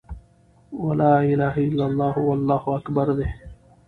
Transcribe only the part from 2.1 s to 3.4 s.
وَاللهُ أكْبَرُ دي.